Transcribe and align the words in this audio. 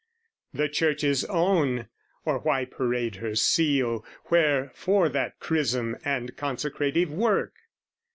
The 0.51 0.67
Church's 0.67 1.25
own, 1.25 1.87
or 2.25 2.39
why 2.39 2.65
parade 2.65 3.17
her 3.17 3.35
seal, 3.35 4.03
Wherefore 4.31 5.09
that 5.09 5.39
chrism 5.39 5.95
and 6.03 6.35
consecrative 6.35 7.11
work? 7.13 7.53